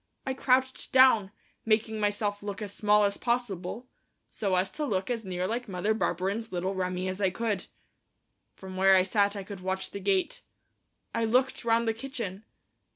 [0.25, 1.31] I crouched down,
[1.63, 3.87] making myself look as small as possible,
[4.31, 7.67] so as to look as near like Mother Barberin's little Remi as I could.
[8.55, 10.41] From where I sat I could watch the gate.
[11.13, 12.45] I looked round the kitchen.